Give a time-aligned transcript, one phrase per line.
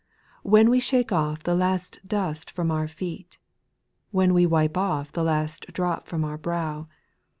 [0.41, 3.37] When we shake off the last dust from our feet.
[4.09, 6.87] When we wipe off the last drop from our brow.